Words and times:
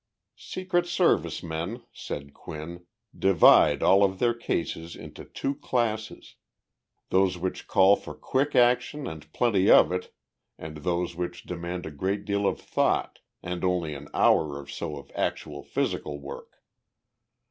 Secret 0.35 0.87
Service 0.87 1.43
men 1.43 1.83
[said 1.93 2.33
Quinn] 2.33 2.87
divide 3.15 3.83
all 3.83 4.03
of 4.03 4.17
their 4.17 4.33
cases 4.33 4.95
into 4.95 5.23
two 5.23 5.53
classes 5.53 6.37
those 7.11 7.37
which 7.37 7.67
call 7.67 7.95
for 7.95 8.15
quick 8.15 8.55
action 8.55 9.05
and 9.05 9.31
plenty 9.31 9.69
of 9.69 9.91
it 9.91 10.11
and 10.57 10.77
those 10.77 11.15
which 11.15 11.43
demand 11.43 11.85
a 11.85 11.91
great 11.91 12.25
deal 12.25 12.47
of 12.47 12.59
thought 12.59 13.19
and 13.43 13.63
only 13.63 13.93
an 13.93 14.07
hour 14.11 14.57
or 14.59 14.65
so 14.65 14.97
of 14.97 15.11
actual 15.13 15.61
physical 15.61 16.19
work. 16.19 16.63